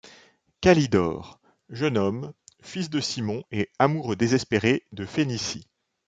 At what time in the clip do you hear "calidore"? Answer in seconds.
0.61-1.39